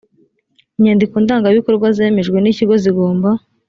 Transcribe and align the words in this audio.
inyandiko 0.77 1.15
ndangabikorwa 1.23 1.87
zemejwe 1.97 2.37
n 2.39 2.45
ikigo 2.51 2.73
zigomba 2.83 3.29